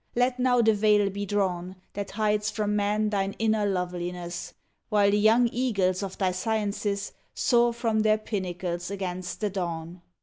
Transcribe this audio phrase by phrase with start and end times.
[0.15, 4.55] Let now the veil be drawn That hides from man thine inner loveliness,
[4.89, 10.01] While the young eagles of thy sciences Soar from their pinnacles against the dawn